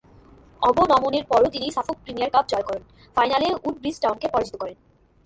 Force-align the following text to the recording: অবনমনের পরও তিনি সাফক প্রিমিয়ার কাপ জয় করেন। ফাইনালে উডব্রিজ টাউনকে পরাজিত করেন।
অবনমনের 0.61 1.23
পরও 1.25 1.49
তিনি 1.49 1.67
সাফক 1.71 1.97
প্রিমিয়ার 2.03 2.33
কাপ 2.33 2.45
জয় 2.51 2.65
করেন। 2.67 2.83
ফাইনালে 3.15 3.47
উডব্রিজ 3.67 3.95
টাউনকে 3.99 4.27
পরাজিত 4.33 4.55
করেন। 4.61 4.77